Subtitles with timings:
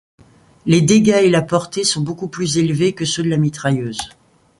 [0.65, 3.99] Les dégâts et la portée sont beaucoup plus élevés que ceux de la mitrailleuse.